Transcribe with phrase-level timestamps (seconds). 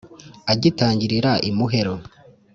[0.51, 1.93] agitangirira imuhero,